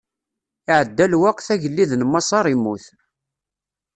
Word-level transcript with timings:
Iɛedda 0.69 1.05
lweqt, 1.11 1.47
agellid 1.53 1.91
n 1.95 2.03
Maṣer 2.11 2.45
immut. 2.53 2.85